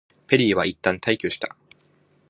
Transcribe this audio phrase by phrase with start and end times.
[0.25, 1.55] ペリーはいったん退去した。